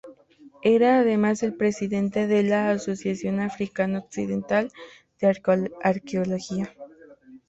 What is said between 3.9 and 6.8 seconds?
Occidental de Arqueología.